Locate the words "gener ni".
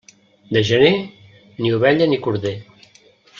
0.69-1.73